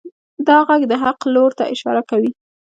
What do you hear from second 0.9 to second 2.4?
د حق لور ته اشاره کوي.